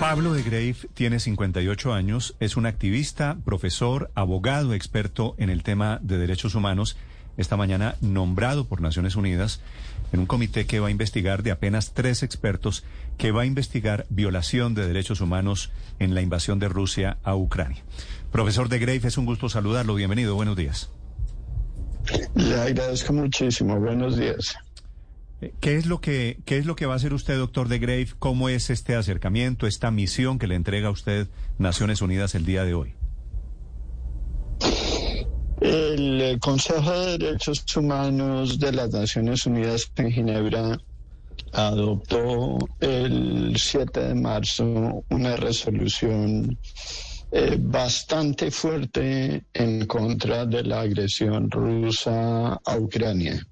[0.00, 5.98] Pablo de Grave tiene 58 años, es un activista, profesor, abogado, experto en el tema
[6.02, 6.96] de derechos humanos.
[7.36, 9.60] Esta mañana nombrado por Naciones Unidas
[10.12, 12.84] en un comité que va a investigar de apenas tres expertos
[13.16, 17.82] que va a investigar violación de derechos humanos en la invasión de Rusia a Ucrania.
[18.30, 19.96] Profesor de Grave, es un gusto saludarlo.
[19.96, 20.36] Bienvenido.
[20.36, 20.90] Buenos días.
[22.36, 23.78] Le agradezco muchísimo.
[23.80, 24.56] Buenos días.
[25.60, 28.08] ¿Qué es lo que qué es lo que va a hacer usted, doctor de Grave?
[28.18, 32.64] ¿Cómo es este acercamiento, esta misión que le entrega a usted Naciones Unidas el día
[32.64, 32.94] de hoy?
[35.60, 40.78] El Consejo de Derechos Humanos de las Naciones Unidas en Ginebra
[41.52, 46.58] adoptó el 7 de marzo una resolución
[47.30, 53.44] eh, bastante fuerte en contra de la agresión rusa a Ucrania.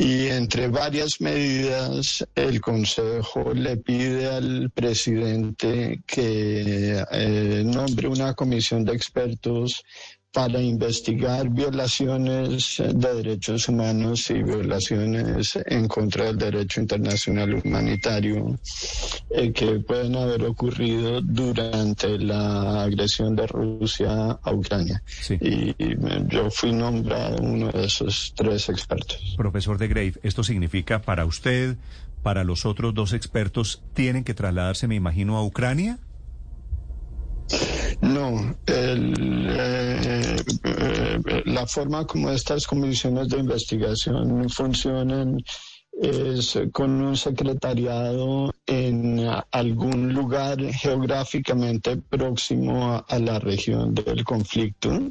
[0.00, 8.84] Y entre varias medidas, el Consejo le pide al presidente que eh, nombre una comisión
[8.84, 9.82] de expertos
[10.32, 18.58] para investigar violaciones de derechos humanos y violaciones en contra del derecho internacional humanitario
[19.30, 25.02] eh, que pueden haber ocurrido durante la agresión de Rusia a Ucrania.
[25.06, 25.38] Sí.
[25.40, 25.96] Y, y
[26.28, 29.34] yo fui nombrado uno de esos tres expertos.
[29.36, 31.76] Profesor de Grave, esto significa para usted,
[32.22, 35.98] para los otros dos expertos, tienen que trasladarse, me imagino, a Ucrania.
[38.00, 45.38] No, el, eh, eh, la forma como estas comisiones de investigación funcionan
[46.00, 55.10] es con un secretariado en algún lugar geográficamente próximo a, a la región del conflicto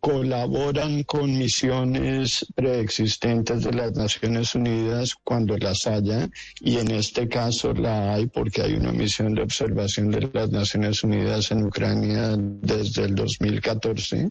[0.00, 6.28] colaboran con misiones preexistentes de las Naciones Unidas cuando las haya,
[6.60, 11.02] y en este caso la hay porque hay una misión de observación de las Naciones
[11.02, 14.28] Unidas en Ucrania desde el 2014.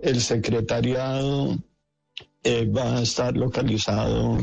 [0.00, 1.56] El secretariado
[2.42, 4.38] eh, va a estar localizado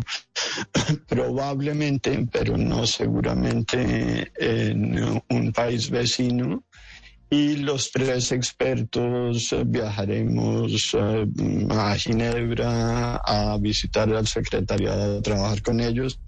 [1.07, 6.63] probablemente, pero no seguramente, en un país vecino
[7.29, 11.27] y los tres expertos eh, viajaremos eh,
[11.71, 16.19] a Ginebra a visitar al secretariado, a trabajar con ellos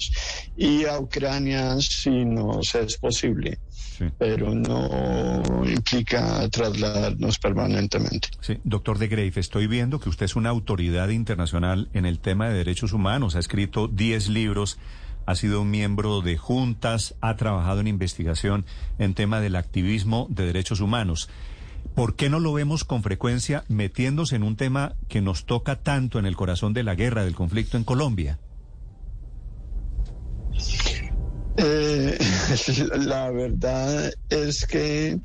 [0.56, 3.60] y a Ucrania si nos es posible.
[3.98, 4.06] Sí.
[4.20, 8.30] Pero no implica trasladarnos permanentemente.
[8.42, 12.48] Sí, doctor de Grave, estoy viendo que usted es una autoridad internacional en el tema
[12.48, 14.78] de derechos humanos, ha escrito 10 libros
[15.28, 18.66] ha sido miembro de juntas, ha trabajado en investigación
[18.98, 21.30] en tema del activismo de derechos humanos.
[21.94, 26.18] ¿Por qué no lo vemos con frecuencia metiéndose en un tema que nos toca tanto
[26.18, 28.40] en el corazón de la guerra, del conflicto en Colombia?
[31.58, 32.18] Eh,
[33.00, 35.20] la verdad es que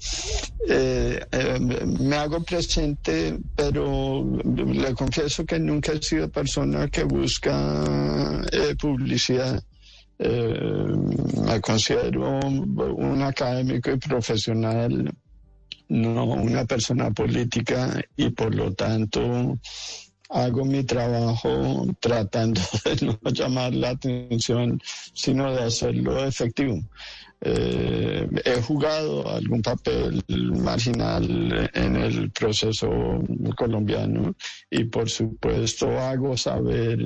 [0.69, 7.85] eh, eh, me hago presente, pero le confieso que nunca he sido persona que busca
[8.81, 9.63] publicidad.
[10.19, 10.95] Eh,
[11.47, 15.13] me considero un académico y profesional,
[15.89, 19.59] no una persona política y por lo tanto
[20.33, 24.81] hago mi trabajo tratando de no llamar la atención,
[25.15, 26.81] sino de hacerlo efectivo.
[27.45, 32.89] Eh, he jugado algún papel marginal en el proceso
[33.57, 34.37] colombiano
[34.71, 36.99] y por supuesto hago saber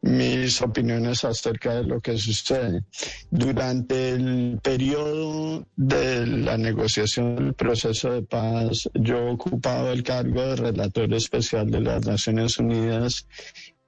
[0.00, 2.84] mis opiniones acerca de lo que sucede.
[3.30, 10.40] Durante el periodo de la negociación del proceso de paz, yo he ocupado el cargo
[10.40, 13.26] de relator especial de las Naciones Unidas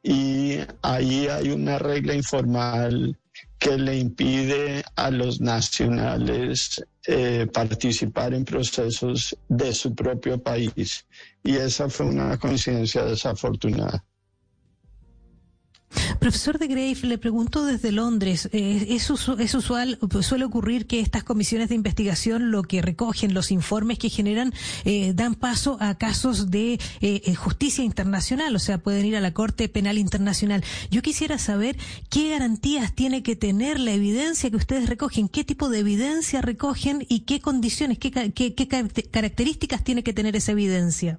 [0.03, 3.17] y ahí hay una regla informal
[3.64, 11.06] que le impide a los nacionales eh, participar en procesos de su propio país.
[11.43, 14.05] Y esa fue una coincidencia desafortunada.
[16.19, 21.69] Profesor de Grave, le pregunto desde Londres, eh, ¿es, usual, suele ocurrir que estas comisiones
[21.69, 24.52] de investigación lo que recogen, los informes que generan,
[24.84, 29.32] eh, dan paso a casos de eh, justicia internacional, o sea, pueden ir a la
[29.32, 30.64] Corte Penal Internacional?
[30.90, 31.76] Yo quisiera saber
[32.11, 37.05] qué garantías tiene que tener la evidencia que ustedes recogen, qué tipo de evidencia recogen
[37.08, 38.69] y qué condiciones, qué, qué, qué
[39.11, 41.19] características tiene que tener esa evidencia.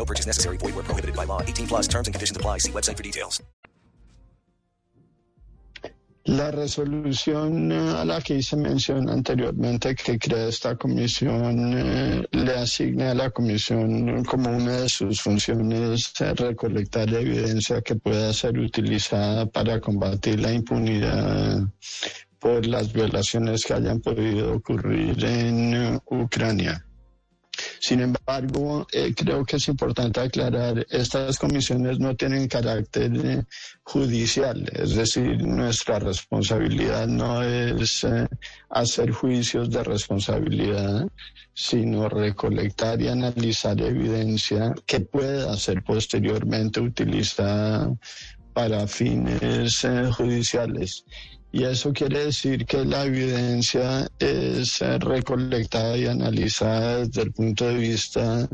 [0.00, 0.56] No purchase necessary.
[0.56, 1.42] Void where prohibited by law.
[1.42, 2.58] 18 plus terms and conditions apply.
[2.58, 3.42] See website for details.
[6.24, 12.52] La resolución eh, a la que hice mención anteriormente que crea esta comisión eh, le
[12.52, 18.58] asigna a la comisión como una de sus funciones eh, recolectar evidencia que pueda ser
[18.58, 21.62] utilizada para combatir la impunidad
[22.38, 26.84] por las violaciones que hayan podido ocurrir en Ucrania.
[27.80, 33.42] Sin embargo, eh, creo que es importante aclarar, estas comisiones no tienen carácter eh,
[33.84, 38.28] judicial, es decir, nuestra responsabilidad no es eh,
[38.68, 41.08] hacer juicios de responsabilidad,
[41.54, 47.90] sino recolectar y analizar evidencia que pueda ser posteriormente utilizada
[48.52, 49.86] para fines
[50.16, 51.04] judiciales.
[51.52, 57.66] Y eso quiere decir que la evidencia es eh, recolectada y analizada desde el punto
[57.66, 58.48] de vista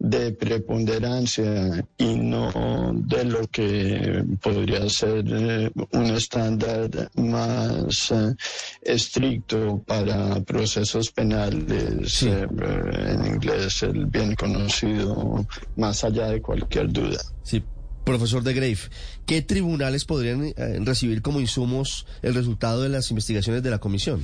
[0.00, 8.34] de preponderancia y no de lo que podría ser eh, un estándar más eh,
[8.82, 17.20] estricto para procesos penales, en inglés el bien conocido, más allá de cualquier duda.
[17.44, 17.62] Sí.
[18.04, 18.78] Profesor de Grave,
[19.26, 24.22] ¿qué tribunales podrían eh, recibir como insumos el resultado de las investigaciones de la comisión?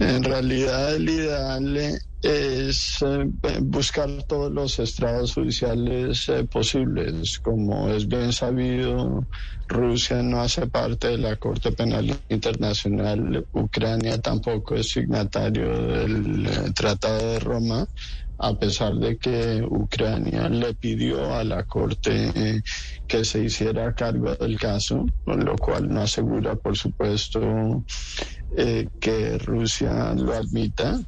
[0.00, 3.30] En realidad el ideal es eh,
[3.60, 7.38] buscar todos los estrados judiciales eh, posibles.
[7.38, 9.26] Como es bien sabido,
[9.68, 17.32] Rusia no hace parte de la Corte Penal Internacional, Ucrania tampoco es signatario del Tratado
[17.32, 17.86] de Roma
[18.40, 22.62] a pesar de que Ucrania le pidió a la Corte eh,
[23.06, 27.84] que se hiciera cargo del caso, lo cual no asegura, por supuesto,
[28.56, 30.98] eh, que Rusia lo admita.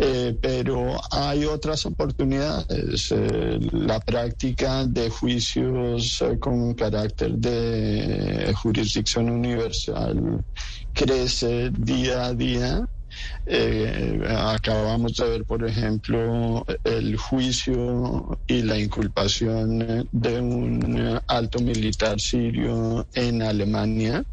[0.00, 3.12] Eh, pero hay otras oportunidades.
[3.72, 10.44] la práctica de juicios con carácter de jurisdicción universal
[10.94, 12.88] crece día a día
[13.46, 22.20] eh, acabamos de ver, por ejemplo, el juicio y la inculpación de un alto militar
[22.20, 24.24] sirio en Alemania.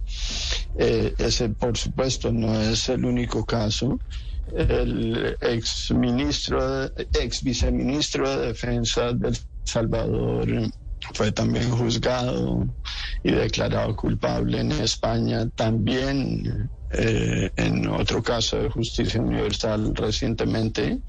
[0.78, 4.00] Eh, ese, por supuesto, no es el único caso.
[4.56, 10.48] El ex ministro, ex viceministro de Defensa del Salvador
[11.14, 12.68] fue también juzgado
[13.24, 15.48] y declarado culpable en España.
[15.56, 21.00] También eh, en otro caso de justicia universal recientemente,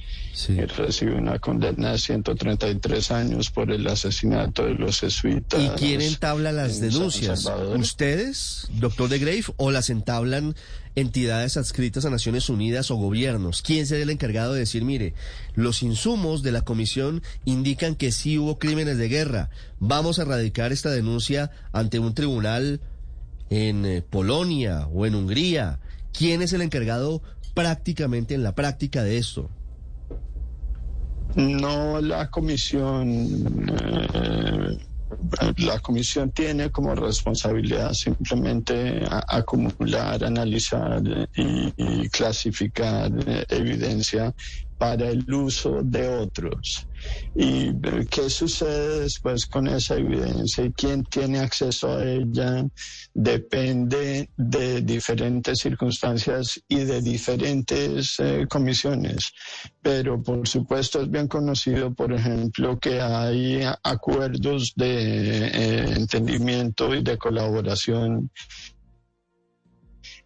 [0.76, 5.60] recibió una condena de 133 años por el asesinato de los jesuitas.
[5.60, 7.48] ¿Y quién entabla las denuncias?
[7.76, 10.54] ¿Ustedes, doctor de Grave, o las entablan
[10.96, 13.62] entidades adscritas a Naciones Unidas o gobiernos?
[13.62, 15.14] ¿Quién será el encargado de decir, mire,
[15.54, 20.72] los insumos de la comisión indican que sí hubo crímenes de guerra, vamos a radicar
[20.72, 22.80] esta denuncia ante un tribunal?
[23.50, 25.78] en eh, Polonia o en Hungría?
[26.12, 27.22] ¿Quién es el encargado
[27.54, 29.50] prácticamente en la práctica de esto?
[31.34, 33.68] No la comisión.
[34.14, 34.78] Eh,
[35.58, 41.02] la comisión tiene como responsabilidad simplemente acumular, analizar
[41.34, 44.32] y, clasificar eh, evidencia
[44.78, 46.86] para el uso de otros.
[47.34, 47.72] ¿Y
[48.10, 52.66] qué sucede después con esa evidencia y quién tiene acceso a ella?
[53.12, 59.30] Depende de diferentes circunstancias y de diferentes eh, comisiones.
[59.82, 67.02] Pero por supuesto es bien conocido, por ejemplo, que hay acuerdos de eh, entendimiento y
[67.02, 68.30] de colaboración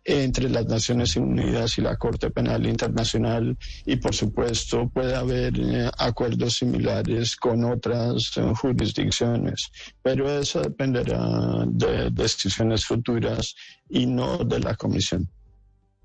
[0.05, 5.91] entre las Naciones Unidas y la Corte Penal Internacional y por supuesto puede haber eh,
[5.99, 9.71] acuerdos similares con otras eh, jurisdicciones,
[10.03, 13.55] pero eso dependerá de decisiones futuras
[13.89, 15.29] y no de la Comisión.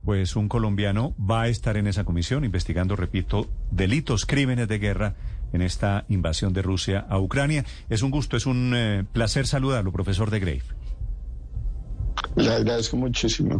[0.03, 5.15] Pues un colombiano va a estar en esa comisión investigando, repito, delitos, crímenes de guerra
[5.51, 7.65] en esta invasión de Rusia a Ucrania.
[7.89, 10.63] Es un gusto, es un eh, placer saludarlo, profesor de Grave.
[12.35, 13.59] Le agradezco muchísimo.